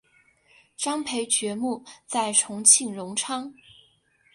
[0.75, 3.53] 张培爵墓在重庆荣昌。